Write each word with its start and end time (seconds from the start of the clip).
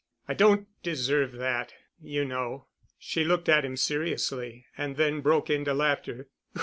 I 0.27 0.33
don't 0.33 0.67
deserve 0.81 1.33
that, 1.33 1.75
you 2.01 2.25
know." 2.25 2.65
She 2.97 3.23
looked 3.23 3.47
at 3.47 3.63
him 3.63 3.77
seriously 3.77 4.65
and 4.75 4.95
then 4.97 5.21
broke 5.21 5.47
into 5.51 5.75
laughter. 5.75 6.27